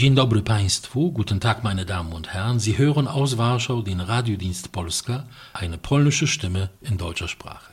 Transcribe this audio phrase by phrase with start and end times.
[0.00, 2.58] Dzień dobry Państwu, guten Tag meine Damen und Herren.
[2.58, 7.70] Sie hören aus Warschau den Radiodienst Polska, eine polnische Stimme in deutscher Sprache.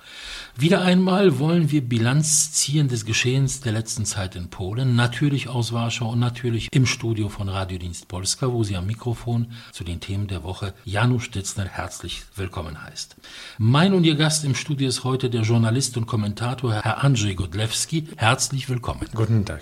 [0.57, 5.71] Wieder einmal wollen wir Bilanz ziehen des Geschehens der letzten Zeit in Polen, natürlich aus
[5.71, 10.27] Warschau und natürlich im Studio von Radiodienst Polska, wo Sie am Mikrofon zu den Themen
[10.27, 13.15] der Woche Janusz Stitzner herzlich willkommen heißt.
[13.57, 18.09] Mein und Ihr Gast im Studio ist heute der Journalist und Kommentator Herr Andrzej Godlewski.
[18.17, 19.07] Herzlich willkommen.
[19.13, 19.61] Guten Tag.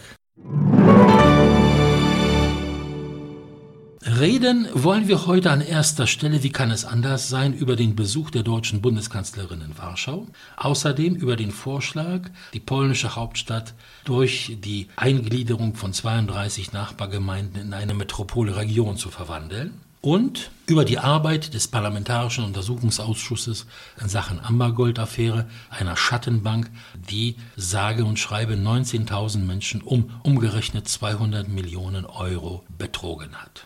[4.07, 8.29] Reden wollen wir heute an erster Stelle, wie kann es anders sein, über den Besuch
[8.29, 13.73] der deutschen Bundeskanzlerin in Warschau, außerdem über den Vorschlag, die polnische Hauptstadt
[14.03, 19.81] durch die Eingliederung von 32 Nachbargemeinden in eine Metropolregion zu verwandeln.
[20.01, 23.65] Und über die Arbeit des Parlamentarischen Untersuchungsausschusses
[23.99, 26.69] in Sachen Ambergold-Affäre, einer Schattenbank,
[27.09, 33.65] die sage und schreibe 19.000 Menschen um umgerechnet 200 Millionen Euro betrogen hat.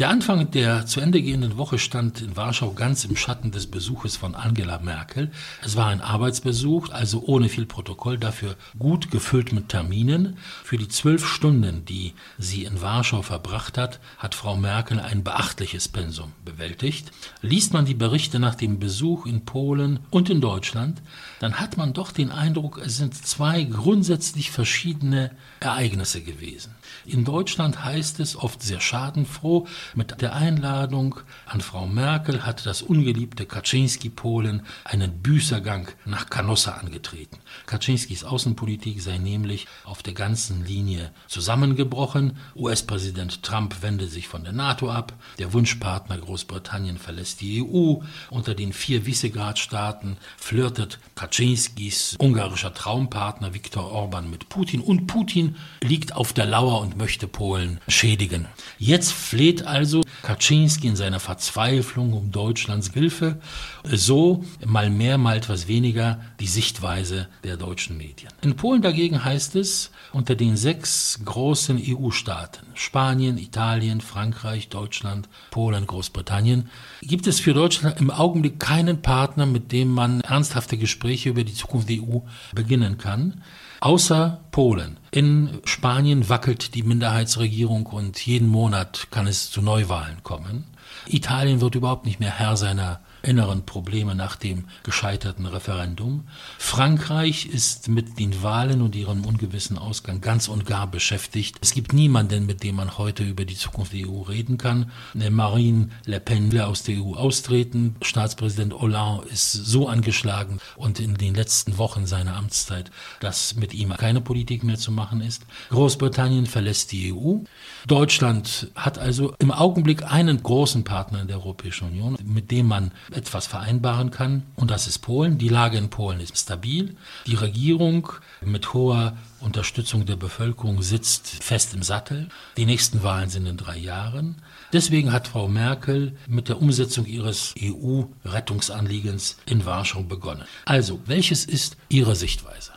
[0.00, 4.16] Der Anfang der zu Ende gehenden Woche stand in Warschau ganz im Schatten des Besuches
[4.16, 5.30] von Angela Merkel.
[5.62, 10.38] Es war ein Arbeitsbesuch, also ohne viel Protokoll, dafür gut gefüllt mit Terminen.
[10.64, 15.88] Für die zwölf Stunden, die sie in Warschau verbracht hat, hat Frau Merkel ein beachtliches
[15.88, 17.12] Pensum bewältigt.
[17.42, 21.02] Liest man die Berichte nach dem Besuch in Polen und in Deutschland,
[21.40, 25.30] dann hat man doch den Eindruck, es sind zwei grundsätzlich verschiedene
[25.60, 26.74] Ereignisse gewesen.
[27.04, 31.16] In Deutschland heißt es oft sehr schadenfroh, mit der Einladung
[31.46, 37.38] an Frau Merkel hat das ungeliebte Kaczynski-Polen einen Büßergang nach Canossa angetreten.
[37.66, 42.38] Kaczynskis Außenpolitik sei nämlich auf der ganzen Linie zusammengebrochen.
[42.56, 45.12] US-Präsident Trump wende sich von der NATO ab.
[45.38, 47.96] Der Wunschpartner Großbritannien verlässt die EU.
[48.30, 54.80] Unter den vier Visegrad-Staaten flirtet Kaczynskis ungarischer Traumpartner Viktor Orban mit Putin.
[54.80, 55.49] Und Putin
[55.82, 58.46] liegt auf der Lauer und möchte Polen schädigen.
[58.78, 63.40] Jetzt fleht also Kaczynski in seiner Verzweiflung um Deutschlands Hilfe.
[63.84, 68.32] So mal mehr, mal etwas weniger die Sichtweise der deutschen Medien.
[68.42, 75.86] In Polen dagegen heißt es, unter den sechs großen EU-Staaten, Spanien, Italien, Frankreich, Deutschland, Polen,
[75.86, 76.68] Großbritannien,
[77.02, 81.54] gibt es für Deutschland im Augenblick keinen Partner, mit dem man ernsthafte Gespräche über die
[81.54, 82.20] Zukunft der EU
[82.54, 83.42] beginnen kann.
[83.80, 84.98] Außer Polen.
[85.10, 90.64] In Spanien wackelt die Minderheitsregierung und jeden Monat kann es zu Neuwahlen kommen.
[91.06, 96.26] Italien wird überhaupt nicht mehr Herr seiner inneren Probleme nach dem gescheiterten Referendum.
[96.58, 101.56] Frankreich ist mit den Wahlen und ihrem ungewissen Ausgang ganz und gar beschäftigt.
[101.60, 104.90] Es gibt niemanden, mit dem man heute über die Zukunft der EU reden kann.
[105.14, 107.96] Marine Le Pen will aus der EU austreten.
[108.02, 113.90] Staatspräsident Hollande ist so angeschlagen und in den letzten Wochen seiner Amtszeit, dass mit ihm
[113.96, 115.42] keine Politik mehr zu machen ist.
[115.70, 117.38] Großbritannien verlässt die EU.
[117.86, 122.92] Deutschland hat also im Augenblick einen großen Partner in der Europäischen Union, mit dem man
[123.12, 124.42] etwas vereinbaren kann.
[124.56, 125.38] Und das ist Polen.
[125.38, 126.96] Die Lage in Polen ist stabil.
[127.26, 128.08] Die Regierung
[128.40, 132.28] mit hoher Unterstützung der Bevölkerung sitzt fest im Sattel.
[132.56, 134.36] Die nächsten Wahlen sind in drei Jahren.
[134.72, 140.44] Deswegen hat Frau Merkel mit der Umsetzung ihres EU-Rettungsanliegens in Warschau begonnen.
[140.64, 142.72] Also, welches ist Ihre Sichtweise?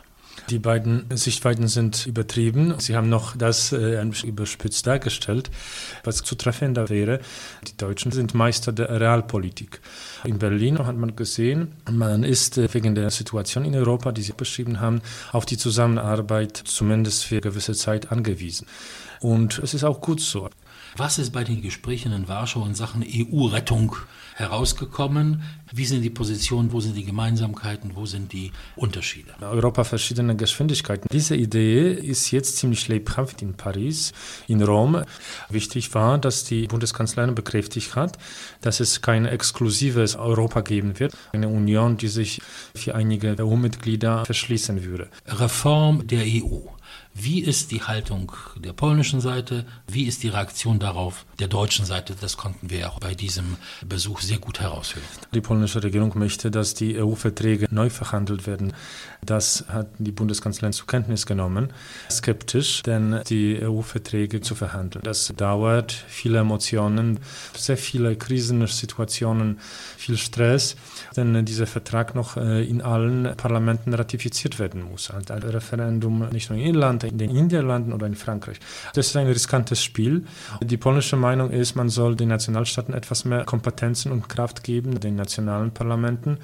[0.50, 2.74] Die beiden Sichtweiten sind übertrieben.
[2.78, 5.50] Sie haben noch das äh, überspitzt dargestellt.
[6.04, 7.20] Was zutreffender wäre,
[7.66, 9.80] die Deutschen sind Meister der Realpolitik.
[10.24, 14.32] In Berlin hat man gesehen, man ist äh, wegen der Situation in Europa, die Sie
[14.32, 15.00] beschrieben haben,
[15.32, 18.66] auf die Zusammenarbeit zumindest für gewisse Zeit angewiesen.
[19.20, 20.50] Und es ist auch gut so.
[20.96, 23.96] Was ist bei den Gesprächen in Warschau in Sachen EU-Rettung
[24.36, 25.42] herausgekommen?
[25.72, 29.32] Wie sind die Positionen, wo sind die Gemeinsamkeiten, wo sind die Unterschiede?
[29.40, 31.08] Europa verschiedene Geschwindigkeiten.
[31.10, 34.12] Diese Idee ist jetzt ziemlich lebhaft in Paris,
[34.46, 35.02] in Rom.
[35.48, 38.16] Wichtig war, dass die Bundeskanzlerin bekräftigt hat,
[38.60, 42.40] dass es kein exklusives Europa geben wird, eine Union, die sich
[42.72, 45.08] für einige EU-Mitglieder verschließen würde.
[45.26, 46.73] Reform der EU.
[47.16, 49.64] Wie ist die Haltung der polnischen Seite?
[49.86, 52.16] Wie ist die Reaktion darauf der deutschen Seite?
[52.20, 53.56] Das konnten wir auch bei diesem
[53.86, 55.06] Besuch sehr gut heraushören.
[55.32, 58.72] Die polnische Regierung möchte, dass die EU-Verträge neu verhandelt werden.
[59.24, 61.72] Das hat die Bundeskanzlerin zur Kenntnis genommen.
[62.10, 65.04] Skeptisch, denn die EU-Verträge zu verhandeln.
[65.04, 67.20] Das dauert, viele Emotionen,
[67.56, 69.60] sehr viele Krisensituationen,
[69.96, 70.74] viel Stress,
[71.16, 75.12] denn dieser Vertrag noch äh, in allen Parlamenten ratifiziert werden muss.
[75.12, 78.58] Ein Referendum nicht nur in Irland, Variante in den Niederlanden oder in Frankreich.
[78.94, 80.24] Das ist ein riskantes Spiel.
[80.62, 85.16] Die polnische Meinung ist, man soll den Nationalstaaten etwas mehr Kompetenzen und Kraft geben, den
[85.16, 86.38] nationalen Parlamenten.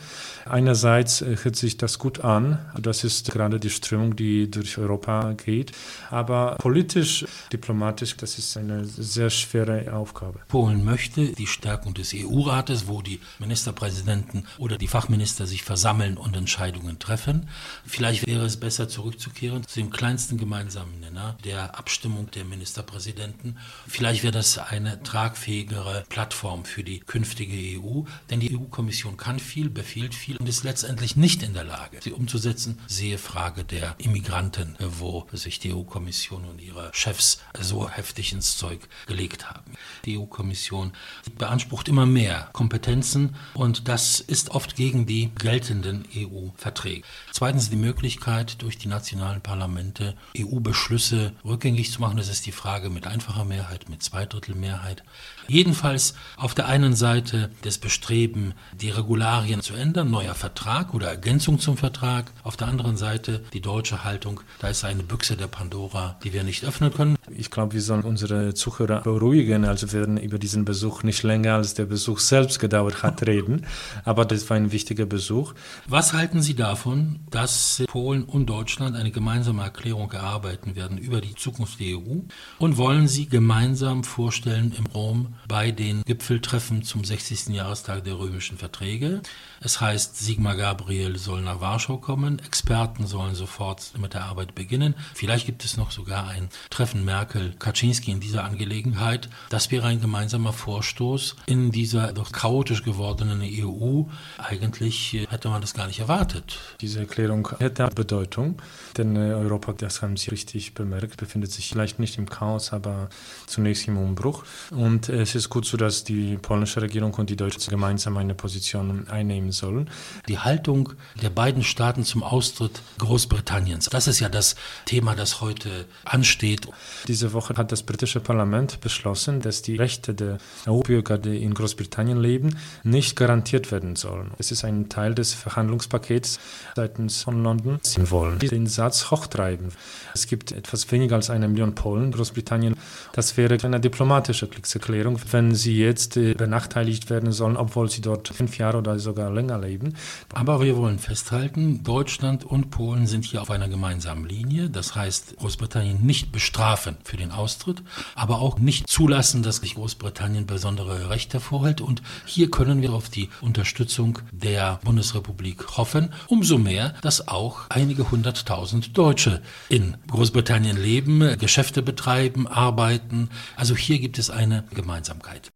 [0.48, 2.58] Einerseits äh, hört sich das gut an.
[2.78, 5.72] Das ist gerade die Strömung, die durch Europa geht.
[6.10, 10.40] Aber politisch, diplomatisch, das ist eine sehr schwere Aufgabe.
[10.48, 16.36] Polen möchte die Stärkung des EU-Rates, wo die Ministerpräsidenten oder die Fachminister sich versammeln und
[16.36, 17.48] Entscheidungen treffen.
[17.86, 23.56] Vielleicht wäre es besser zurückzukehren zu dem kleinsten gemeinsamen Nenner der Abstimmung der Ministerpräsidenten.
[23.86, 29.70] Vielleicht wäre das eine tragfähigere Plattform für die künftige EU, denn die EU-Kommission kann viel,
[29.70, 32.80] befiehlt viel und ist letztendlich nicht in der Lage, sie umzusetzen.
[32.88, 38.80] Sehe Frage der Immigranten, wo sich die EU-Kommission und ihre Chefs so heftig ins Zeug
[39.06, 39.74] gelegt haben.
[40.04, 40.94] Die EU-Kommission
[41.38, 47.06] beansprucht immer mehr Kompetenzen und das ist oft gegen die geltenden EU-Verträge.
[47.30, 52.16] Zweitens die Möglichkeit, durch die nationalen Parlamente EU-Beschlüsse rückgängig zu machen.
[52.16, 55.02] Das ist die Frage mit einfacher Mehrheit, mit Zweidrittelmehrheit.
[55.48, 61.58] Jedenfalls auf der einen Seite das Bestreben, die Regularien zu ändern, neuer Vertrag oder Ergänzung
[61.58, 62.30] zum Vertrag.
[62.44, 66.44] Auf der anderen Seite die deutsche Haltung, da ist eine Büchse der Pandora, die wir
[66.44, 67.16] nicht öffnen können.
[67.36, 69.64] Ich glaube, wir sollen unsere Zuhörer beruhigen.
[69.64, 73.66] Also wir werden über diesen Besuch nicht länger als der Besuch selbst gedauert hat reden.
[74.04, 75.54] Aber das war ein wichtiger Besuch.
[75.86, 81.34] Was halten Sie davon, dass Polen und Deutschland eine gemeinsame Erklärung erarbeiten werden über die
[81.34, 82.20] Zukunft der EU?
[82.58, 87.48] Und wollen Sie gemeinsam vorstellen im Rom bei den Gipfeltreffen zum 60.
[87.48, 89.22] Jahrestag der römischen Verträge?
[89.60, 94.94] Es heißt, Sigmar Gabriel soll nach Warschau kommen, Experten sollen sofort mit der Arbeit beginnen.
[95.14, 99.28] Vielleicht gibt es noch sogar ein Treffen Merkel-Kaczynski in dieser Angelegenheit.
[99.50, 104.04] Das wäre ein gemeinsamer Vorstoß in dieser doch chaotisch gewordenen EU.
[104.38, 106.58] Eigentlich hätte man das gar nicht erwartet.
[106.80, 108.60] Diese Erklärung hätte Bedeutung,
[108.96, 113.08] denn äh, Europa, das haben Sie richtig bemerkt, befindet sich vielleicht nicht im Chaos, aber
[113.46, 114.44] zunächst im Umbruch.
[114.70, 119.08] Und es ist gut so, dass die polnische Regierung und die deutsche gemeinsam eine Position
[119.08, 119.90] einnehmen nehmen sollen.
[120.28, 125.86] Die Haltung der beiden Staaten zum Austritt Großbritanniens, das ist ja das Thema, das heute
[126.04, 126.68] ansteht.
[127.08, 132.20] Diese Woche hat das britische Parlament beschlossen, dass die Rechte der EU-Bürger, die in Großbritannien
[132.20, 134.32] leben, nicht garantiert werden sollen.
[134.38, 136.38] Es ist ein Teil des Verhandlungspakets
[136.76, 137.80] seitens von London.
[137.96, 139.68] Wollen den Satz hochtreiben.
[140.14, 142.76] Es gibt etwas weniger als eine Million Polen Großbritannien.
[143.12, 148.28] Das wäre eine diplomatische Kriegserklärung, wenn sie jetzt äh, benachteiligt werden sollen, obwohl sie dort
[148.28, 149.94] fünf Jahre oder sogar länger leben.
[150.32, 154.70] Aber wir wollen festhalten, Deutschland und Polen sind hier auf einer gemeinsamen Linie.
[154.70, 157.82] Das heißt, Großbritannien nicht bestrafen für den Austritt,
[158.14, 161.80] aber auch nicht zulassen, dass sich Großbritannien besondere Rechte vorhält.
[161.80, 166.12] Und hier können wir auf die Unterstützung der Bundesrepublik hoffen.
[166.28, 173.30] Umso mehr, dass auch einige hunderttausend Deutsche in Großbritannien leben, Geschäfte betreiben, arbeiten.
[173.56, 175.50] Also hier gibt es eine Gemeinsamkeit.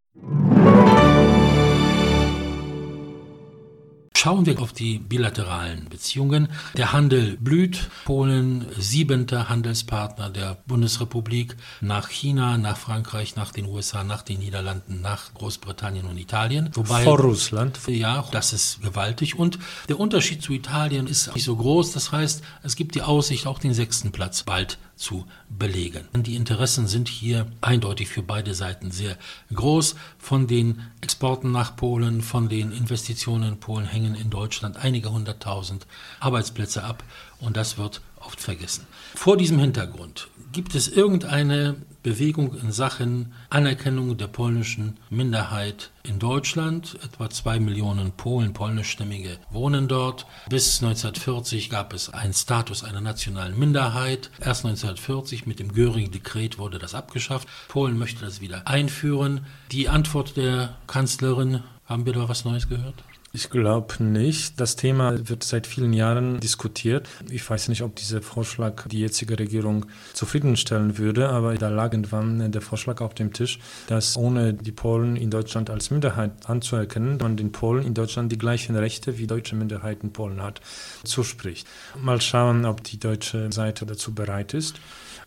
[4.24, 6.48] Schauen wir auf die bilateralen Beziehungen.
[6.78, 7.90] Der Handel blüht.
[8.06, 15.02] Polen, siebenter Handelspartner der Bundesrepublik, nach China, nach Frankreich, nach den USA, nach den Niederlanden,
[15.02, 16.70] nach Großbritannien und Italien.
[16.72, 17.78] Wobei, Vor Russland.
[17.86, 19.38] Ja, das ist gewaltig.
[19.38, 19.58] Und
[19.90, 21.92] der Unterschied zu Italien ist nicht so groß.
[21.92, 26.08] Das heißt, es gibt die Aussicht, auch den sechsten Platz bald zu belegen.
[26.14, 29.16] Die Interessen sind hier eindeutig für beide Seiten sehr
[29.52, 29.96] groß.
[30.18, 35.86] Von den Exporten nach Polen, von den Investitionen in Polen hängen in Deutschland einige hunderttausend
[36.20, 37.02] Arbeitsplätze ab
[37.40, 38.86] und das wird oft vergessen.
[39.14, 46.98] Vor diesem Hintergrund gibt es irgendeine Bewegung in Sachen Anerkennung der polnischen Minderheit in Deutschland.
[47.02, 50.26] Etwa zwei Millionen Polen, polnischstämmige wohnen dort.
[50.50, 54.30] Bis 1940 gab es einen Status einer nationalen Minderheit.
[54.38, 57.48] Erst 1940 mit dem Göring-Dekret wurde das abgeschafft.
[57.68, 59.46] Polen möchte das wieder einführen.
[59.72, 63.02] Die Antwort der Kanzlerin, haben wir da was Neues gehört?
[63.36, 64.60] Ich glaube nicht.
[64.60, 67.08] Das Thema wird seit vielen Jahren diskutiert.
[67.28, 72.52] Ich weiß nicht, ob dieser Vorschlag die jetzige Regierung zufriedenstellen würde, aber da lag irgendwann
[72.52, 77.36] der Vorschlag auf dem Tisch, dass ohne die Polen in Deutschland als Minderheit anzuerkennen, man
[77.36, 80.60] den Polen in Deutschland die gleichen Rechte wie deutsche Minderheiten Polen hat,
[81.02, 81.66] zuspricht.
[82.00, 84.76] Mal schauen, ob die deutsche Seite dazu bereit ist.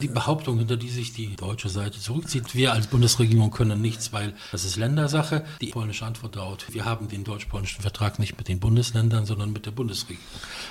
[0.01, 4.33] Die Behauptung, hinter die sich die deutsche Seite zurückzieht, wir als Bundesregierung können nichts, weil
[4.51, 5.43] das ist Ländersache.
[5.59, 9.65] Die polnische Antwort dauert, wir haben den deutsch-polnischen Vertrag nicht mit den Bundesländern, sondern mit
[9.65, 10.23] der Bundesregierung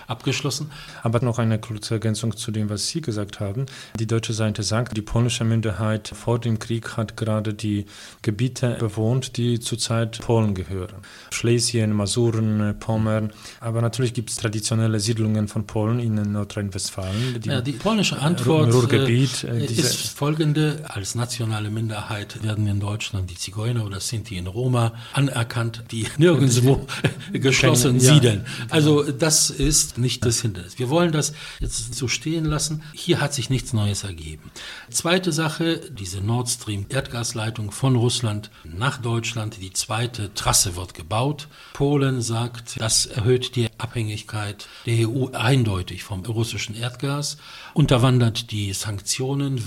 [0.06, 0.70] abgeschlossen.
[1.02, 3.66] Aber noch eine kurze Ergänzung zu dem, was Sie gesagt haben.
[3.98, 7.86] Die deutsche Seite sagt, die polnische Minderheit vor dem Krieg hat gerade die
[8.22, 10.96] Gebiete bewohnt, die zurzeit Polen gehören.
[11.30, 13.32] Schlesien, Masuren, Pommern.
[13.60, 17.40] Aber natürlich gibt es traditionelle Siedlungen von Polen in Nordrhein-Westfalen.
[17.40, 20.84] Die, ja, die polnische Antwort Ruhrgebiet, äh, ist folgende.
[20.88, 26.86] Als nationale Minderheit werden in Deutschland die Zigeuner oder Sinti in Roma anerkannt, die nirgendwo
[27.32, 28.46] geschlossen siedeln.
[28.70, 30.78] Also das ist nicht das Hindernis.
[30.78, 32.82] Wir wollen das jetzt so stehen lassen.
[32.92, 34.50] Hier hat sich nichts Neues ergeben.
[34.90, 39.58] Zweite Sache, diese Nord Stream Erdgasleitung von Russland nach Deutschland.
[39.60, 41.48] Die zweite Trasse wird gebaut.
[41.72, 47.36] Polen sagt, das erhöht die Abhängigkeit der EU eindeutig vom russischen Erdgas,
[47.74, 49.05] unterwandert die Sanktionen,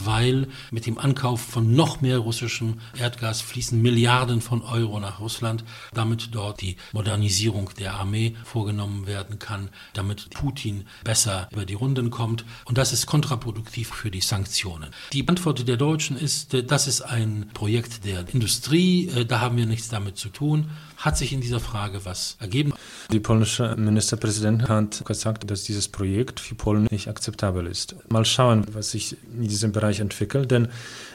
[0.05, 5.63] weil mit dem Ankauf von noch mehr russischem Erdgas fließen Milliarden von Euro nach Russland,
[5.93, 12.10] damit dort die Modernisierung der Armee vorgenommen werden kann, damit Putin besser über die Runden
[12.10, 12.46] kommt.
[12.65, 14.89] Und das ist kontraproduktiv für die Sanktionen.
[15.13, 19.89] Die Antwort der Deutschen ist, das ist ein Projekt der Industrie, da haben wir nichts
[19.89, 20.69] damit zu tun.
[20.98, 22.74] Hat sich in dieser Frage was ergeben?
[23.12, 27.96] Die polnische Ministerpräsidentin hat gesagt, dass dieses Projekt für Polen nicht akzeptabel ist.
[28.10, 30.69] Mal schauen, was sich in diesem Bereich entwickelt, denn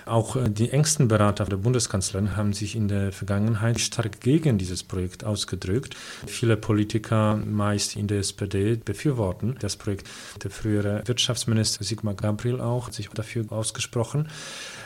[0.06, 4.82] auch äh, die engsten Berater der Bundeskanzlerin haben sich in der Vergangenheit stark gegen dieses
[4.82, 5.96] Projekt ausgedrückt.
[6.26, 10.08] Viele Politiker, meist in der SPD, befürworten das Projekt.
[10.42, 14.28] Der frühere Wirtschaftsminister Sigmar Gabriel auch hat sich dafür ausgesprochen.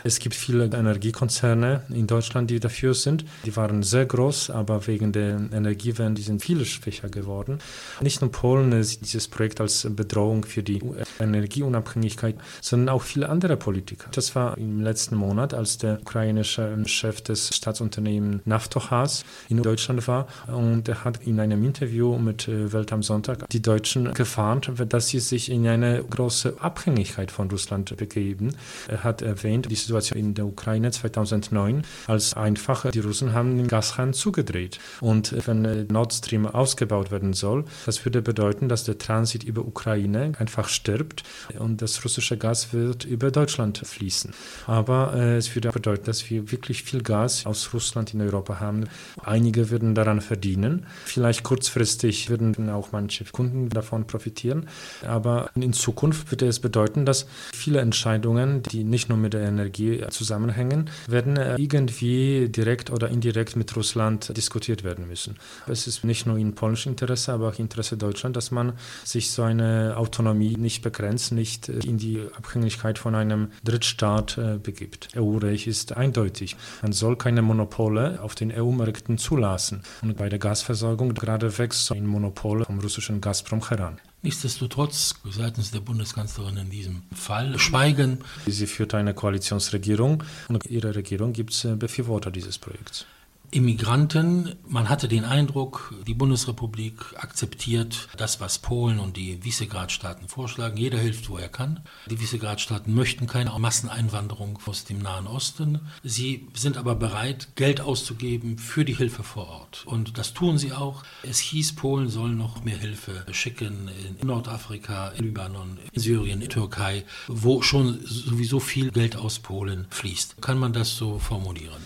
[0.04, 3.24] Es gibt viele Energiekonzerne in Deutschland, die dafür sind.
[3.44, 7.58] Die waren sehr groß, aber wegen der Energiewende sind viele schwächer geworden.
[8.00, 10.80] Nicht nur Polen sieht dieses Projekt als Bedrohung für die
[11.18, 14.08] Energieunabhängigkeit, sondern auch viele andere Politiker.
[14.12, 20.26] Das war im letzten Monat, als der ukrainische Chef des Staatsunternehmens Naftogaz in Deutschland war
[20.46, 25.08] und er hat in einem Interview mit äh, Welt am Sonntag die Deutschen gewarnt, dass
[25.08, 28.54] sie sich in eine große Abhängigkeit von Russland begeben.
[28.88, 33.68] Er hat erwähnt, die Situation in der Ukraine 2009, als einfach die Russen haben den
[33.68, 34.78] Gashahn zugedreht.
[35.00, 40.32] Und wenn Nord Stream ausgebaut werden soll, das würde bedeuten, dass der Transit über Ukraine
[40.38, 41.22] einfach stirbt
[41.58, 44.32] und das russische Gas wird über Deutschland fließen.
[44.66, 48.84] Aber äh, es würde bedeuten, dass wir wirklich viel Gas aus Russland in Europa haben.
[49.22, 50.86] Einige würden daran verdienen.
[51.04, 54.68] Vielleicht kurzfristig würden auch manche Kunden davon profitieren.
[55.06, 60.02] Aber in Zukunft würde es bedeuten, dass viele Entscheidungen, die nicht nur mit der Energie
[60.10, 65.36] zusammenhängen, werden äh, irgendwie direkt oder indirekt mit Russland diskutiert werden müssen.
[65.66, 68.72] Es ist nicht nur in polnischem Interesse, aber auch Interesse Deutschland, dass man
[69.04, 74.58] sich so eine Autonomie nicht begrenzt, nicht äh, in die Abhängigkeit von einem Drittstaat äh,
[74.58, 75.08] begibt.
[75.16, 76.56] EU-Recht ist eindeutig.
[76.80, 79.82] Man soll keine Monopole auf den EU-Märkten zulassen.
[80.00, 83.98] Und bei der Gasversorgung gerade wächst so ein Monopol vom russischen Gazprom heran.
[84.22, 88.18] Nichtsdestotrotz seitens der Bundeskanzlerin in diesem Fall schweigen.
[88.46, 93.06] Sie führt eine Koalitionsregierung und ihre Regierung gibt es äh, Befürworter dieses Projekts.
[93.50, 94.54] Immigranten.
[94.66, 100.76] Man hatte den Eindruck, die Bundesrepublik akzeptiert das, was Polen und die Visegrad-Staaten vorschlagen.
[100.76, 101.80] Jeder hilft, wo er kann.
[102.10, 105.80] Die Visegrad-Staaten möchten keine Masseneinwanderung aus dem Nahen Osten.
[106.04, 109.82] Sie sind aber bereit, Geld auszugeben für die Hilfe vor Ort.
[109.86, 111.02] Und das tun sie auch.
[111.22, 113.88] Es hieß, Polen soll noch mehr Hilfe schicken
[114.20, 119.86] in Nordafrika, in Libanon, in Syrien, in Türkei, wo schon sowieso viel Geld aus Polen
[119.90, 120.40] fließt.
[120.42, 121.82] Kann man das so formulieren?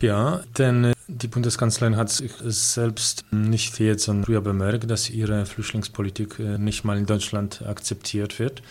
[0.00, 5.44] Ja, denn äh, die Bundeskanzlerin hat sich selbst nicht jetzt, sondern früher bemerkt, dass ihre
[5.44, 8.62] Flüchtlingspolitik äh, nicht mal in Deutschland akzeptiert wird.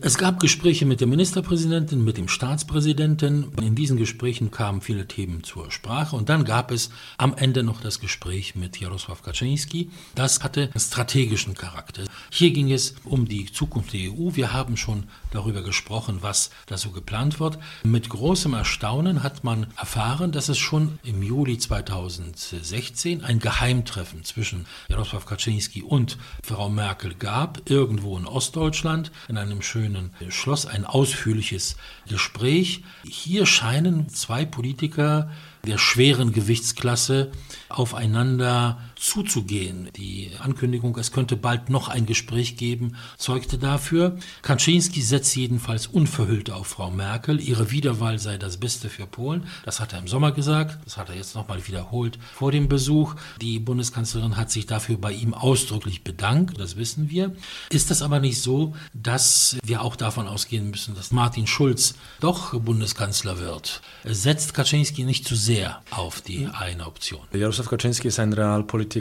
[0.00, 3.52] Es gab Gespräche mit der Ministerpräsidentin, mit dem Staatspräsidenten.
[3.62, 6.16] In diesen Gesprächen kamen viele Themen zur Sprache.
[6.16, 9.90] Und dann gab es am Ende noch das Gespräch mit Jarosław Kaczynski.
[10.14, 12.04] Das hatte strategischen Charakter.
[12.30, 14.34] Hier ging es um die Zukunft der EU.
[14.34, 15.04] Wir haben schon
[15.34, 17.58] darüber gesprochen, was da so geplant wird.
[17.82, 24.66] Mit großem Erstaunen hat man erfahren, dass es schon im Juli 2016 ein Geheimtreffen zwischen
[24.88, 31.76] Jarosław Kaczynski und Frau Merkel gab, irgendwo in Ostdeutschland, in einem schönen Schloss, ein ausführliches
[32.08, 32.84] Gespräch.
[33.04, 35.30] Hier scheinen zwei Politiker
[35.66, 37.30] der schweren Gewichtsklasse
[37.68, 39.90] aufeinander zuzugehen.
[39.96, 44.16] Die Ankündigung, es könnte bald noch ein Gespräch geben, zeugte dafür.
[44.42, 47.40] Kaczynski setzt jedenfalls unverhüllt auf Frau Merkel.
[47.40, 49.46] Ihre Wiederwahl sei das Beste für Polen.
[49.64, 50.78] Das hat er im Sommer gesagt.
[50.84, 53.14] Das hat er jetzt nochmal wiederholt vor dem Besuch.
[53.42, 56.58] Die Bundeskanzlerin hat sich dafür bei ihm ausdrücklich bedankt.
[56.58, 57.36] Das wissen wir.
[57.68, 62.58] Ist es aber nicht so, dass wir auch davon ausgehen müssen, dass Martin Schulz doch
[62.58, 63.82] Bundeskanzler wird?
[64.04, 67.20] Setzt Kaczynski nicht zu sehr auf die eine Option?
[67.32, 68.93] Jarosław Kaczynski ist ein Realpolitiker.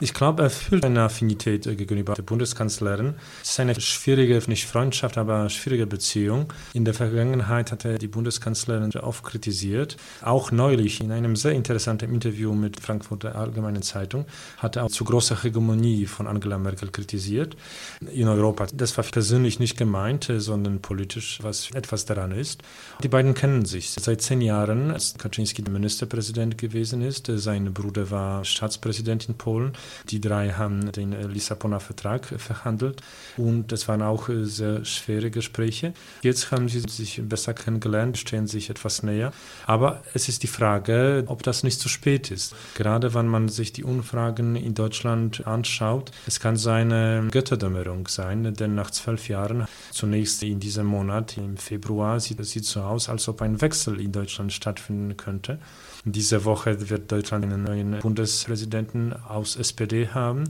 [0.00, 3.14] Ich glaube, er fühlt eine Affinität gegenüber der Bundeskanzlerin.
[3.42, 6.52] Es ist eine schwierige, nicht Freundschaft, aber schwierige Beziehung.
[6.72, 9.96] In der Vergangenheit hat er die Bundeskanzlerin oft kritisiert.
[10.22, 14.26] Auch neulich in einem sehr interessanten Interview mit Frankfurter Allgemeinen Zeitung
[14.56, 17.56] hat er auch zu großer Hegemonie von Angela Merkel kritisiert
[18.12, 18.66] in Europa.
[18.72, 22.62] Das war persönlich nicht gemeint, sondern politisch, was etwas daran ist.
[23.02, 27.30] Die beiden kennen sich seit zehn Jahren, als Kaczynski Ministerpräsident gewesen ist.
[27.34, 29.72] Sein Bruder war Staatspräsident in Polen.
[30.10, 33.02] Die drei haben den Lissabonner Vertrag verhandelt
[33.36, 35.94] und es waren auch sehr schwere Gespräche.
[36.22, 39.32] Jetzt haben sie sich besser kennengelernt, stehen sich etwas näher.
[39.66, 42.54] Aber es ist die Frage, ob das nicht zu spät ist.
[42.74, 48.74] Gerade wenn man sich die Umfragen in Deutschland anschaut, es kann seine Götterdämmerung sein, denn
[48.74, 53.42] nach zwölf Jahren, zunächst in diesem Monat, im Februar, sieht es so aus, als ob
[53.42, 55.58] ein Wechsel in Deutschland stattfinden könnte.
[56.04, 60.44] Diese Woche wird Deutschland einen neuen Bundespräsidenten aus SPD haben.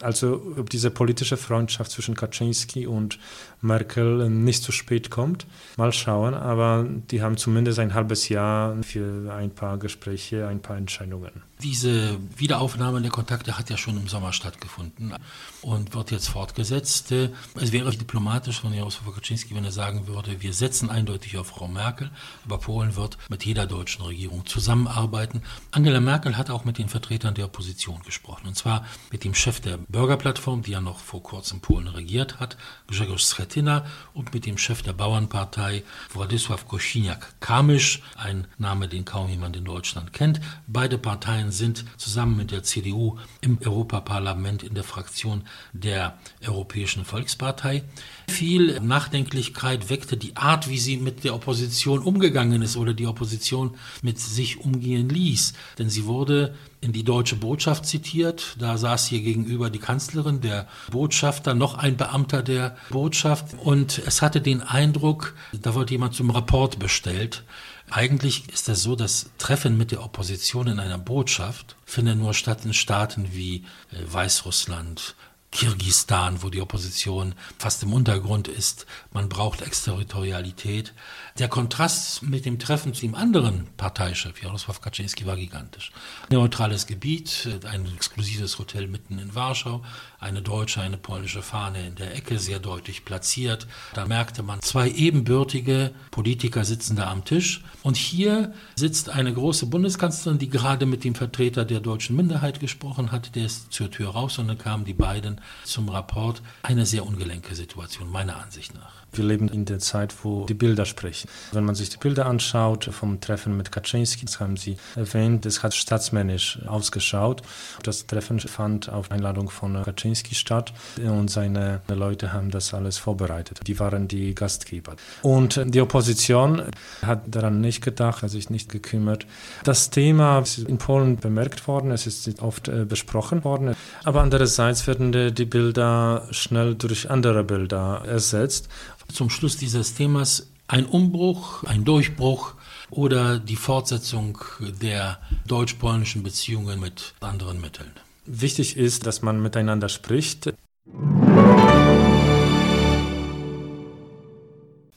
[0.00, 3.18] Also ob diese politische Freundschaft zwischen Kaczynski und
[3.60, 6.34] Merkel nicht zu spät kommt, mal schauen.
[6.34, 11.42] Aber die haben zumindest ein halbes Jahr für ein paar Gespräche, ein paar Entscheidungen.
[11.60, 15.12] Diese Wiederaufnahme der Kontakte hat ja schon im Sommer stattgefunden
[15.60, 17.10] und wird jetzt fortgesetzt.
[17.10, 21.66] Es wäre diplomatisch von Jarosław Kaczynski, wenn er sagen würde, wir setzen eindeutig auf Frau
[21.66, 22.12] Merkel,
[22.44, 25.42] aber Polen wird mit jeder deutschen Regierung zusammenarbeiten.
[25.72, 29.58] Angela Merkel hat auch mit den Vertretern der Opposition gesprochen, und zwar mit dem Chef
[29.58, 34.58] der Bürgerplattform, die ja noch vor kurzem Polen regiert hat, Grzegorz Schetyna, und mit dem
[34.58, 40.40] Chef der Bauernpartei, Władysław Kosiniak-Kamysz, ein Name, den kaum jemand in Deutschland kennt.
[40.66, 47.82] Beide Parteien sind zusammen mit der CDU im Europaparlament in der Fraktion der Europäischen Volkspartei.
[48.28, 53.74] Viel Nachdenklichkeit weckte die Art, wie sie mit der Opposition umgegangen ist oder die Opposition
[54.02, 55.54] mit sich umgehen ließ.
[55.78, 58.56] Denn sie wurde in die deutsche Botschaft zitiert.
[58.58, 63.54] Da saß hier gegenüber die Kanzlerin, der Botschafter, noch ein Beamter der Botschaft.
[63.58, 67.42] Und es hatte den Eindruck, da wurde jemand zum Rapport bestellt.
[67.90, 72.64] Eigentlich ist es so, das Treffen mit der Opposition in einer Botschaft findet nur statt
[72.64, 75.14] in Staaten wie äh, Weißrussland,
[75.50, 78.86] Kirgistan, wo die Opposition fast im Untergrund ist.
[79.12, 80.92] Man braucht Exterritorialität.
[81.38, 85.90] Der Kontrast mit dem Treffen zu dem anderen Parteichef, Jarosław Kaczynski, war gigantisch.
[86.30, 89.82] Neutrales Gebiet, ein exklusives Hotel mitten in Warschau,
[90.20, 93.66] eine deutsche, eine polnische Fahne in der Ecke, sehr deutlich platziert.
[93.94, 97.64] Da merkte man, zwei ebenbürtige Politiker sitzen da am Tisch.
[97.82, 103.12] Und hier sitzt eine große Bundeskanzlerin, die gerade mit dem Vertreter der deutschen Minderheit gesprochen
[103.12, 103.34] hat.
[103.34, 106.42] Der ist zur Tür raus und dann kamen die beiden zum Rapport.
[106.62, 108.98] Eine sehr ungelenke Situation, meiner Ansicht nach.
[109.12, 111.28] Wir leben in der Zeit, wo die Bilder sprechen.
[111.52, 115.62] Wenn man sich die Bilder anschaut vom Treffen mit Kaczynski, das haben Sie erwähnt, das
[115.62, 117.42] hat staatsmännisch ausgeschaut.
[117.82, 120.72] Das Treffen fand auf Einladung von Kaczynski statt
[121.02, 123.60] und seine Leute haben das alles vorbereitet.
[123.66, 124.96] Die waren die Gastgeber.
[125.22, 126.64] Und die Opposition
[127.02, 129.26] hat daran nicht gedacht, hat sich nicht gekümmert.
[129.64, 133.74] Das Thema ist in Polen bemerkt worden, es ist oft äh, besprochen worden,
[134.04, 138.68] aber andererseits werden die Bilder schnell durch andere Bilder ersetzt
[139.12, 142.54] zum Schluss dieses Themas ein Umbruch, ein Durchbruch
[142.90, 144.38] oder die Fortsetzung
[144.82, 147.90] der deutsch-polnischen Beziehungen mit anderen Mitteln.
[148.26, 150.52] Wichtig ist, dass man miteinander spricht.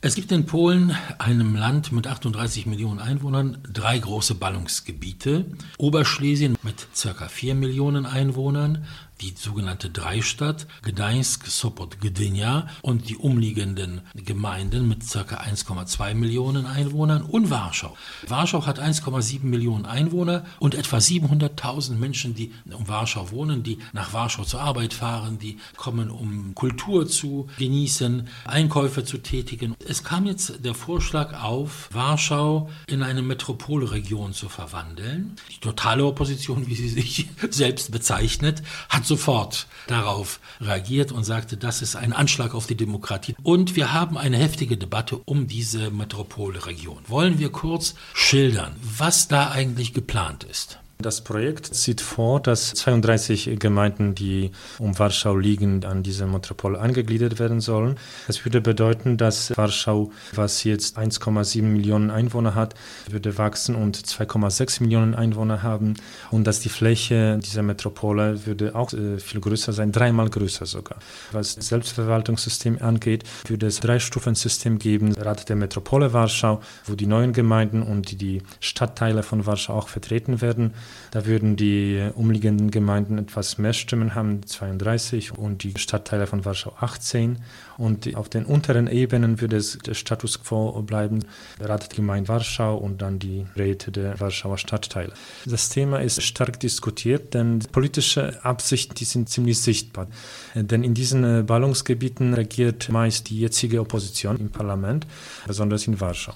[0.04, 5.46] Es gibt in Polen, einem Land mit 38 Millionen Einwohnern, drei große Ballungsgebiete.
[5.78, 7.28] Oberschlesien mit ca.
[7.28, 8.86] 4 Millionen Einwohnern,
[9.21, 15.19] die sogenannte Dreistadt, Gdańsk, Sopot, Gdynia und die umliegenden Gemeinden mit ca.
[15.19, 17.95] 1,2 Millionen Einwohnern und Warschau.
[18.27, 24.13] Warschau hat 1,7 Millionen Einwohner und etwa 700.000 Menschen, die um Warschau wohnen, die nach
[24.13, 29.75] Warschau zur Arbeit fahren, die kommen, um Kultur zu genießen, Einkäufe zu tätigen.
[29.86, 35.36] Es kam jetzt der Vorschlag auf, Warschau in eine Metropolregion zu verwandeln.
[35.51, 41.82] Die totale Opposition, wie sie sich selbst bezeichnet, hat sofort darauf reagiert und sagte, das
[41.82, 43.36] ist ein Anschlag auf die Demokratie.
[43.43, 47.04] Und wir haben eine heftige Debatte um diese Metropolregion.
[47.08, 50.81] Wollen wir kurz schildern, was da eigentlich geplant ist?
[51.02, 57.40] Das Projekt sieht vor, dass 32 Gemeinden, die um Warschau liegen, an diese Metropole angegliedert
[57.40, 57.96] werden sollen.
[58.28, 62.76] Das würde bedeuten, dass Warschau, was jetzt 1,7 Millionen Einwohner hat,
[63.10, 65.96] würde wachsen und 2,6 Millionen Einwohner haben
[66.30, 70.98] und dass die Fläche dieser Metropole würde auch äh, viel größer sein, dreimal größer sogar.
[71.32, 75.14] Was das Selbstverwaltungssystem angeht, würde es drei Stufensystem geben.
[75.14, 80.42] Rat der Metropole Warschau, wo die neuen Gemeinden und die Stadtteile von Warschau auch vertreten
[80.42, 80.74] werden.
[81.12, 86.73] Da würden die umliegenden Gemeinden etwas mehr Stimmen haben, 32 und die Stadtteile von Warschau
[86.80, 87.39] 18.
[87.77, 91.25] Und auf den unteren Ebenen würde es der Status quo bleiben,
[91.60, 95.13] Rat der Gemeinde Warschau und dann die Räte der Warschauer Stadtteile.
[95.45, 100.08] Das Thema ist stark diskutiert, denn politische Absichten, die sind ziemlich sichtbar.
[100.56, 105.08] Denn in diesen Ballungsgebieten regiert meist die jetzige Opposition im Parlament,
[105.47, 106.34] besonders in Warschau.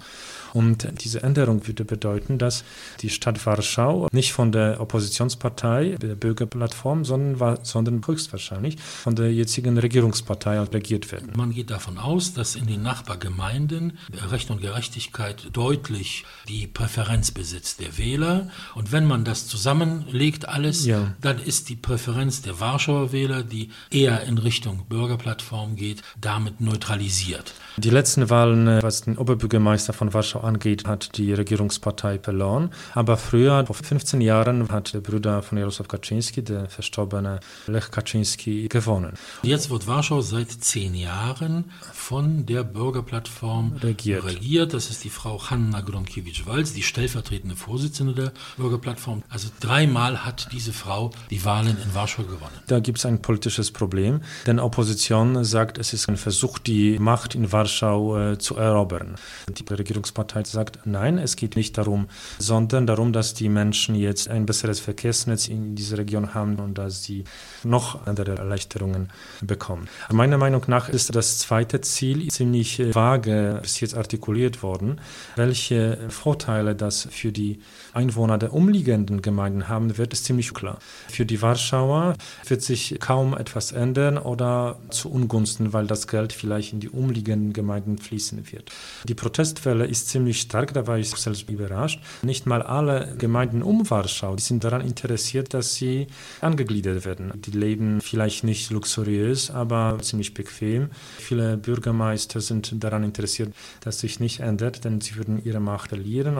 [0.55, 2.63] Und diese Änderung würde bedeuten, dass
[3.01, 9.77] die Stadt Warschau nicht von der Oppositionspartei, der Bürgerplattform, sondern, sondern höchstwahrscheinlich von der jetzigen
[9.77, 11.33] Regierungspartei regiert werden.
[11.35, 13.97] Man geht davon aus, dass in den Nachbargemeinden
[14.31, 18.47] Recht und Gerechtigkeit deutlich die Präferenz besitzt der Wähler.
[18.75, 21.15] Und wenn man das zusammenlegt alles, ja.
[21.19, 27.53] dann ist die Präferenz der Warschauer Wähler, die eher in Richtung Bürgerplattform geht, damit neutralisiert.
[27.75, 32.69] Die letzten Wahlen, äh, was den Oberbürgermeister von Warschau angeht, hat die Regierungspartei verloren.
[32.93, 38.69] Aber früher, vor 15 Jahren, hat der Bruder von Jarosław Kaczynski, der verstorbene Lech Kaczynski,
[38.69, 39.13] gewonnen.
[39.43, 44.23] Jetzt wird Warschau seit zehn Jahren von der Bürgerplattform regiert.
[44.25, 44.73] regiert.
[44.73, 49.23] Das ist die Frau Hanna Gronkiewicz-Walz, die stellvertretende Vorsitzende der Bürgerplattform.
[49.29, 52.55] Also dreimal hat diese Frau die Wahlen in Warschau gewonnen.
[52.67, 57.36] Da gibt es ein politisches Problem, denn Opposition sagt, es ist ein Versuch, die Macht
[57.36, 59.15] in Warschau äh, zu erobern.
[59.49, 62.07] Die Regierungspartei sagt, nein, es geht nicht darum,
[62.39, 67.03] sondern darum, dass die Menschen jetzt ein besseres Verkehrsnetz in dieser Region haben und dass
[67.03, 67.23] sie
[67.65, 69.10] noch andere Erleichterungen
[69.41, 69.88] bekommen.
[70.12, 75.01] Meiner Meinung nach ist das zweite Ziel ziemlich äh, vage bis jetzt artikuliert worden.
[75.36, 77.60] Welche Vorteile das für die
[77.93, 80.78] Einwohner der umliegenden Gemeinden haben wird, ist ziemlich klar.
[81.10, 82.15] Für die Warschauer
[82.47, 87.54] wird sich kaum etwas ändern oder zu Ungunsten, weil das Geld vielleicht in die umliegenden
[87.54, 88.71] Gemeinden fließen wird.
[89.06, 91.99] Die Protestwelle ist ziemlich stark, da war ich selbst überrascht.
[92.21, 96.08] Nicht mal alle Gemeinden um Warschau sind daran interessiert, dass sie
[96.41, 97.32] angegliedert werden.
[97.36, 100.89] Die leben vielleicht nicht luxuriös, aber ziemlich bequem.
[101.17, 106.39] Viele Bürgermeister sind daran interessiert, dass sich nicht ändert, denn sie würden ihre Macht verlieren.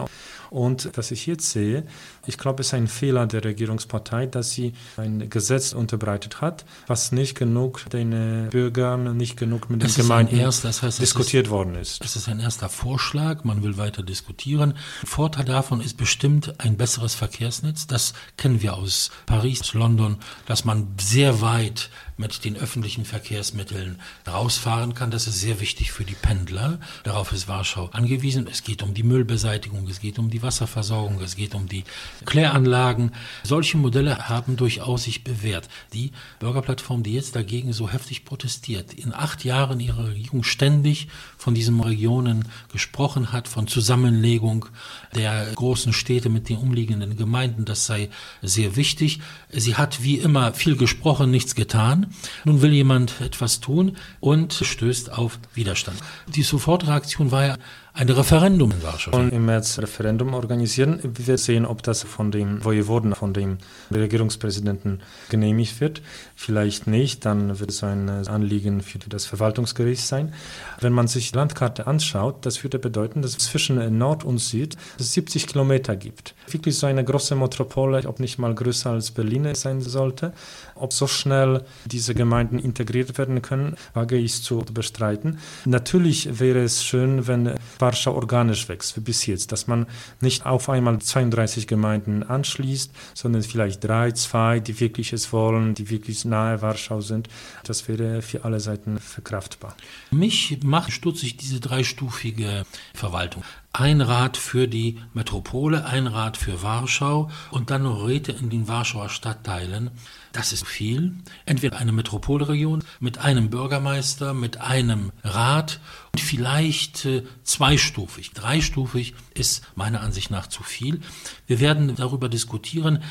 [0.50, 1.84] Und was ich jetzt sehe,
[2.26, 7.12] ich glaube, es ist ein Fehler der Regierungspartei, dass sie ein Gesetz unterbreitet hat, was
[7.12, 11.74] nicht genug den Bürgern, nicht genug mit den Gemeinden erst, das heißt, diskutiert ist, worden
[11.74, 12.04] ist.
[12.04, 14.74] Es ist ein erster Vorschlag, man will weiter diskutieren.
[15.04, 17.86] Vorteil davon ist bestimmt ein besseres Verkehrsnetz.
[17.86, 24.94] Das kennen wir aus Paris, London, dass man sehr weit mit den öffentlichen Verkehrsmitteln rausfahren
[24.94, 25.10] kann.
[25.10, 26.78] Das ist sehr wichtig für die Pendler.
[27.04, 28.48] Darauf ist Warschau angewiesen.
[28.50, 31.84] Es geht um die Müllbeseitigung, es geht um die Wasserversorgung, es geht um die
[32.24, 33.12] Kläranlagen.
[33.42, 35.68] Solche Modelle haben durchaus sich bewährt.
[35.92, 41.54] Die Bürgerplattform, die jetzt dagegen so heftig protestiert, in acht Jahren ihrer Regierung ständig von
[41.54, 44.66] diesen Regionen gesprochen hat, von Zusammenlegung
[45.14, 48.08] der großen Städte mit den umliegenden Gemeinden, das sei
[48.42, 49.20] sehr wichtig.
[49.50, 52.06] Sie hat wie immer viel gesprochen, nichts getan.
[52.44, 55.98] Nun will jemand etwas tun und stößt auf Widerstand.
[56.34, 57.56] Die Sofortreaktion war ja
[57.96, 59.16] ein Referendum in Warschau.
[59.16, 61.00] Und im März Referendum organisieren.
[61.02, 63.56] Wir sehen, ob das von dem Wojewoden, von dem
[63.90, 66.02] Regierungspräsidenten genehmigt wird.
[66.38, 70.34] Vielleicht nicht, dann wird es ein Anliegen für das Verwaltungsgericht sein.
[70.78, 74.76] Wenn man sich die Landkarte anschaut, das würde bedeuten, dass es zwischen Nord und Süd
[74.98, 76.34] 70 Kilometer gibt.
[76.50, 80.34] Wirklich so eine große Metropole, ob nicht mal größer als Berlin sein sollte.
[80.74, 85.38] Ob so schnell diese Gemeinden integriert werden können, wage ich zu bestreiten.
[85.64, 89.86] Natürlich wäre es schön, wenn Warschau organisch wächst, wie bis jetzt, dass man
[90.20, 95.88] nicht auf einmal 32 Gemeinden anschließt, sondern vielleicht drei, zwei, die wirklich es wollen, die
[95.88, 97.28] wirklich nahe Warschau sind.
[97.64, 99.76] Das wäre für alle Seiten verkraftbar.
[100.10, 103.42] Mich macht stutzig diese dreistufige Verwaltung
[103.78, 108.68] ein Rat für die Metropole, ein Rat für Warschau und dann noch Räte in den
[108.68, 109.90] Warschauer Stadtteilen.
[110.32, 111.12] Das ist viel.
[111.44, 115.80] Entweder eine Metropolregion mit einem Bürgermeister, mit einem Rat
[116.12, 118.32] und vielleicht äh, zweistufig.
[118.32, 121.00] Dreistufig ist meiner Ansicht nach zu viel.
[121.46, 123.02] Wir werden darüber diskutieren.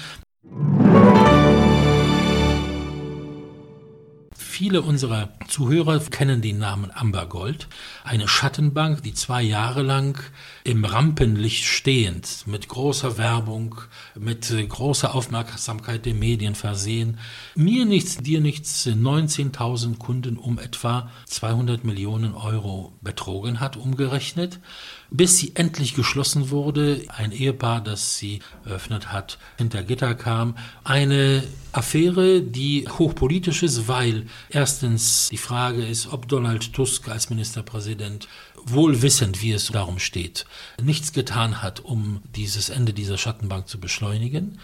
[4.58, 7.68] Viele unserer Zuhörer kennen den Namen Amber Gold,
[8.06, 10.18] eine Schattenbank, die zwei Jahre lang
[10.64, 13.76] im Rampenlicht stehend, mit großer Werbung,
[14.18, 17.20] mit großer Aufmerksamkeit der Medien versehen,
[17.56, 24.62] mir nichts, dir nichts, 19.000 Kunden um etwa 200 Millionen Euro betrogen hat, umgerechnet
[25.10, 27.02] bis sie endlich geschlossen wurde.
[27.08, 30.58] Ein Ehepaar, das sie eröffnet hat, hinter Gitter kam.
[30.84, 38.30] Eine Affäre, die hochpolitisch ist, weil erstens die Frage ist, ob Donald Tusk als Ministerpräsident
[38.64, 40.46] wohl wissend, wie es darum steht,
[40.82, 44.58] nichts getan hat, um dieses Ende dieser Schattenbank zu beschleunigen.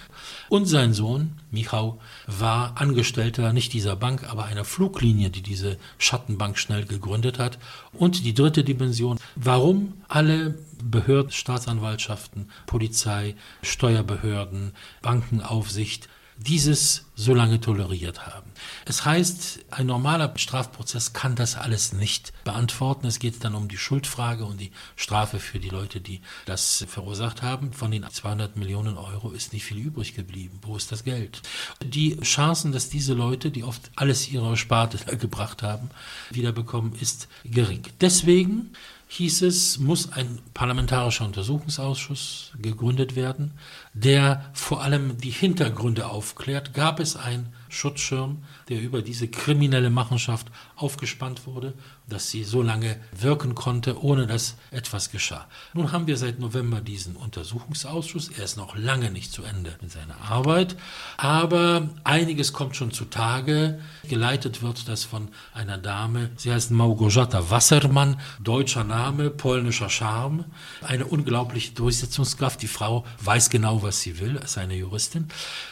[0.49, 6.57] Und sein Sohn, Michał, war Angestellter nicht dieser Bank, aber einer Fluglinie, die diese Schattenbank
[6.57, 7.59] schnell gegründet hat.
[7.91, 18.25] Und die dritte Dimension, warum alle Behörden, Staatsanwaltschaften, Polizei, Steuerbehörden, Bankenaufsicht dieses so lange toleriert
[18.25, 18.50] haben.
[18.85, 23.07] Es heißt, ein normaler Strafprozess kann das alles nicht beantworten.
[23.07, 27.41] Es geht dann um die Schuldfrage und die Strafe für die Leute, die das verursacht
[27.41, 27.73] haben.
[27.73, 30.59] Von den 200 Millionen Euro ist nicht viel übrig geblieben.
[30.61, 31.41] Wo ist das Geld?
[31.83, 35.89] Die Chancen, dass diese Leute, die oft alles ihrer Sparte gebracht haben,
[36.31, 37.83] wiederbekommen, ist gering.
[37.99, 38.71] Deswegen
[39.11, 43.51] hieß es, muss ein parlamentarischer Untersuchungsausschuss gegründet werden,
[43.93, 46.73] der vor allem die Hintergründe aufklärt.
[46.73, 51.73] Gab es einen Schutzschirm, der über diese kriminelle Machenschaft aufgespannt wurde,
[52.09, 55.47] dass sie so lange wirken konnte, ohne dass etwas geschah.
[55.73, 58.29] Nun haben wir seit November diesen Untersuchungsausschuss.
[58.29, 60.75] Er ist noch lange nicht zu Ende mit seiner Arbeit,
[61.17, 63.79] aber einiges kommt schon zutage.
[64.03, 70.45] Geleitet wird das von einer Dame, sie heißt Małgorzata Wassermann, deutscher Name, polnischer Charme,
[70.81, 72.61] eine unglaubliche Durchsetzungskraft.
[72.61, 75.29] Die Frau weiß genau, was sie will, ist eine Juristin.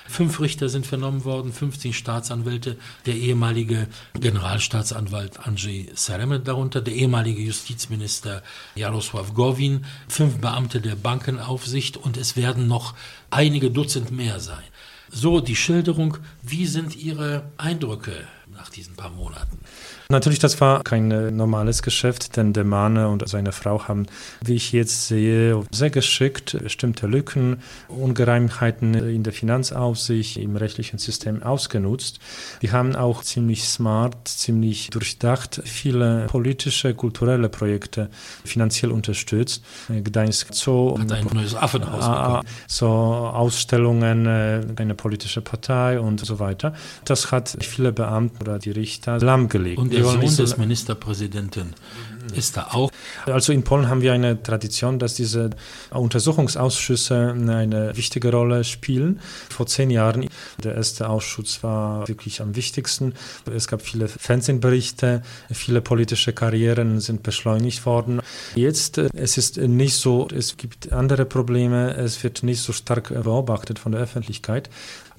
[0.07, 3.88] Fünf Richter sind vernommen worden, 15 Staatsanwälte, der ehemalige
[4.19, 8.43] Generalstaatsanwalt Andrzej Seremet darunter, der ehemalige Justizminister
[8.75, 12.93] Jarosław Gowin, fünf Beamte der Bankenaufsicht und es werden noch
[13.30, 14.63] einige Dutzend mehr sein.
[15.12, 19.59] So die Schilderung, wie sind Ihre Eindrücke nach diesen paar Monaten?
[20.09, 24.07] Natürlich, das war kein äh, normales Geschäft, denn der Mann und seine Frau haben,
[24.41, 31.43] wie ich jetzt sehe, sehr geschickt bestimmte Lücken, Ungereimtheiten in der Finanzaufsicht, im rechtlichen System
[31.43, 32.19] ausgenutzt.
[32.63, 38.09] Die haben auch ziemlich smart, ziemlich durchdacht viele politische, kulturelle Projekte
[38.43, 39.63] finanziell unterstützt.
[39.89, 40.97] Gdańsk Zoo.
[40.97, 42.47] Hat ein neues Affenhaus bekommen.
[42.67, 46.73] So Ausstellungen, äh, eine politische Partei und so weiter.
[47.05, 49.78] Das hat viele Beamte oder die Richter lahmgelegt.
[49.78, 51.73] Und der Sohn des Ministerpräsidenten
[52.34, 52.92] ist da auch.
[53.26, 55.50] Also in Polen haben wir eine Tradition, dass diese
[55.92, 59.20] Untersuchungsausschüsse eine wichtige Rolle spielen.
[59.50, 60.30] Vor zehn Jahren,
[60.63, 63.13] der erste Ausschuss war wirklich am wichtigsten.
[63.54, 68.22] Es gab viele Fernsehberichte, viele politische Karrieren sind beschleunigt worden.
[68.56, 73.80] Jetzt, es ist nicht so, es gibt andere Probleme, es wird nicht so stark beobachtet
[73.80, 74.70] von der Öffentlichkeit.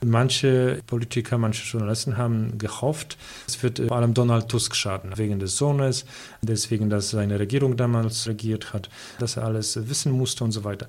[0.03, 5.59] Manche Politiker, manche Journalisten haben gehofft, es wird vor allem Donald Tusk schaden, wegen des
[5.59, 6.07] Sohnes,
[6.41, 10.87] deswegen, dass seine Regierung damals regiert hat, dass er alles wissen musste und so weiter.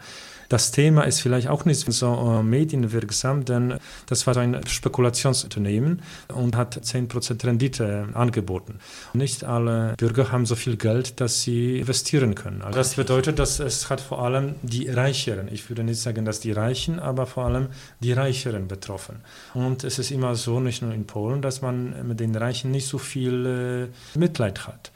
[0.51, 3.75] Das Thema ist vielleicht auch nicht so äh, medienwirksam, denn
[4.07, 8.79] das war ein Spekulationsunternehmen und hat 10% Rendite angeboten.
[9.13, 12.63] Nicht alle Bürger haben so viel Geld, dass sie investieren können.
[12.63, 16.41] Also das bedeutet, dass es hat vor allem die Reicheren, ich würde nicht sagen, dass
[16.41, 17.67] die Reichen, aber vor allem
[18.01, 19.21] die Reicheren betroffen.
[19.53, 22.89] Und es ist immer so, nicht nur in Polen, dass man mit den Reichen nicht
[22.89, 24.91] so viel äh, Mitleid hat.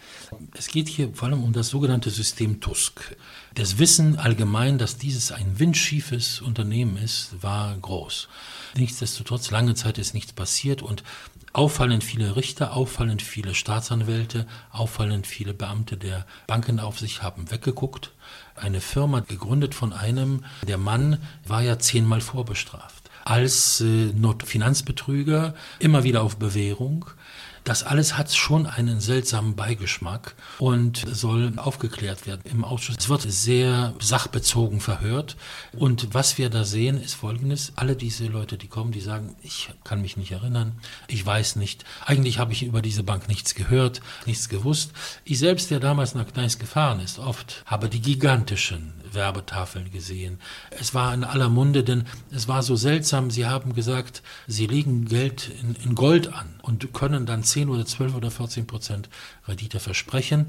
[0.57, 3.15] Es geht hier vor allem um das sogenannte System Tusk.
[3.55, 8.27] Das Wissen allgemein, dass dieses ein windschiefes Unternehmen ist, war groß.
[8.75, 11.05] Nichtsdestotrotz, lange Zeit ist nichts passiert und
[11.53, 18.11] auffallend viele Richter, auffallend viele Staatsanwälte, auffallend viele Beamte der Bankenaufsicht haben weggeguckt.
[18.55, 23.09] Eine Firma gegründet von einem, der Mann war ja zehnmal vorbestraft.
[23.23, 24.11] Als äh,
[24.43, 27.05] Finanzbetrüger, immer wieder auf Bewährung,
[27.65, 32.95] das alles hat schon einen seltsamen Beigeschmack und soll aufgeklärt werden im Ausschuss.
[32.99, 35.35] Es wird sehr sachbezogen verhört.
[35.73, 37.73] Und was wir da sehen, ist Folgendes.
[37.75, 40.73] Alle diese Leute, die kommen, die sagen, ich kann mich nicht erinnern,
[41.07, 41.85] ich weiß nicht.
[42.05, 44.91] Eigentlich habe ich über diese Bank nichts gehört, nichts gewusst.
[45.23, 50.39] Ich selbst, der damals nach Gdańsk gefahren ist, oft habe die gigantischen Werbetafeln gesehen.
[50.69, 53.31] Es war in aller Munde, denn es war so seltsam.
[53.31, 57.85] Sie haben gesagt, sie legen Geld in, in Gold an und können dann 10 oder
[57.85, 59.09] 12 oder 14 Prozent
[59.47, 60.47] Rendite versprechen.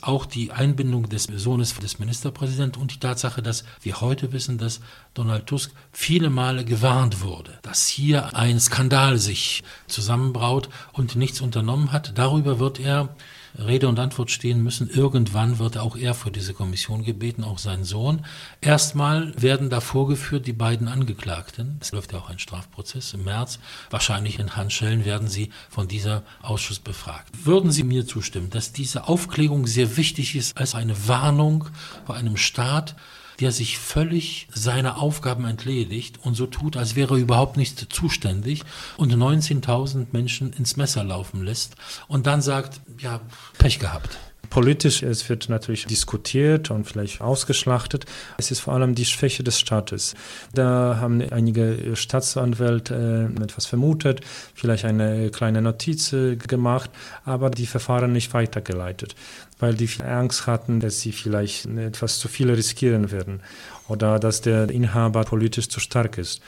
[0.00, 4.80] Auch die Einbindung des Sohnes des Ministerpräsidenten und die Tatsache, dass wir heute wissen, dass
[5.14, 11.92] Donald Tusk viele Male gewarnt wurde, dass hier ein Skandal sich zusammenbraut und nichts unternommen
[11.92, 12.12] hat.
[12.16, 13.14] Darüber wird er
[13.58, 14.88] Rede und Antwort stehen müssen.
[14.88, 18.24] Irgendwann wird auch er vor diese Kommission gebeten, auch sein Sohn.
[18.60, 21.78] Erstmal werden da vorgeführt die beiden Angeklagten.
[21.80, 23.58] Es läuft ja auch ein Strafprozess im März.
[23.90, 27.30] Wahrscheinlich in Handschellen werden sie von dieser Ausschuss befragt.
[27.44, 31.68] Würden Sie mir zustimmen, dass diese Aufklärung sehr wichtig ist als eine Warnung
[32.06, 32.94] bei einem Staat,
[33.40, 38.62] der sich völlig seiner Aufgaben entledigt und so tut, als wäre er überhaupt nicht zuständig
[38.96, 41.76] und 19.000 Menschen ins Messer laufen lässt
[42.08, 43.20] und dann sagt, ja,
[43.58, 44.18] Pech gehabt.
[44.52, 48.04] Politisch, es wird natürlich diskutiert und vielleicht ausgeschlachtet.
[48.36, 50.14] Es ist vor allem die Schwäche des Staates.
[50.52, 54.20] Da haben einige Staatsanwälte äh, etwas vermutet,
[54.54, 56.90] vielleicht eine kleine Notiz äh, gemacht,
[57.24, 59.14] aber die Verfahren nicht weitergeleitet,
[59.58, 63.40] weil die Angst hatten, dass sie vielleicht etwas zu viel riskieren werden
[63.88, 66.42] oder dass der Inhaber politisch zu stark ist.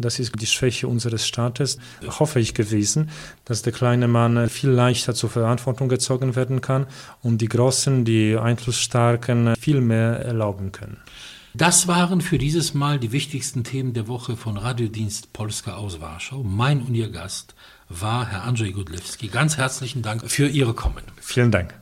[0.00, 1.78] Das ist die Schwäche unseres Staates,
[2.18, 3.10] hoffe ich gewesen,
[3.44, 6.86] dass der kleine Mann viel leichter zur Verantwortung gezogen werden kann
[7.22, 10.98] und die Großen, die Einflussstarken viel mehr erlauben können.
[11.54, 16.42] Das waren für dieses Mal die wichtigsten Themen der Woche von Radiodienst Polska aus Warschau.
[16.44, 17.54] Mein und Ihr Gast
[17.88, 19.28] war Herr Andrzej Gudlewski.
[19.28, 21.02] Ganz herzlichen Dank für Ihre Kommen.
[21.20, 21.74] Vielen Dank.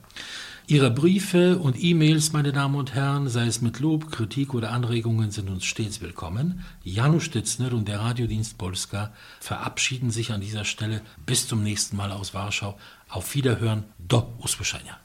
[0.68, 5.31] Ihre Briefe und E-Mails, meine Damen und Herren, sei es mit Lob, Kritik oder Anregungen,
[5.31, 6.64] sind uns stets willkommen.
[6.83, 11.02] Janusz Stitzner und der Radiodienst Polska verabschieden sich an dieser Stelle.
[11.24, 12.76] Bis zum nächsten Mal aus Warschau.
[13.09, 13.85] Auf Wiederhören.
[13.98, 14.98] Do usłyszenia.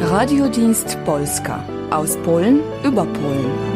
[0.00, 3.75] Radiodienst Polska aus Polen über Polen.